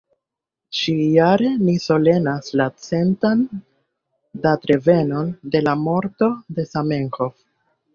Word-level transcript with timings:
Ĉi-jare 0.77 1.51
ni 1.65 1.75
solenas 1.83 2.49
la 2.63 2.67
centan 2.87 3.45
datrevenon 4.49 5.33
de 5.57 5.67
la 5.71 5.79
morto 5.87 6.35
de 6.59 6.71
Zamenhof. 6.77 7.43